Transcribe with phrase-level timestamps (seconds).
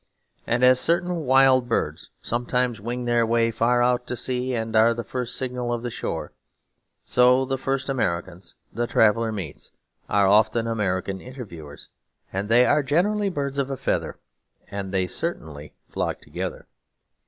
[0.47, 4.95] And as certain wild birds sometimes wing their way far out to sea and are
[4.95, 6.31] the first signal of the shore,
[7.05, 9.69] so the first Americans the traveller meets
[10.09, 11.91] are often American interviewers;
[12.33, 14.17] and they are generally birds of a feather,
[14.71, 16.65] and they certainly flock together.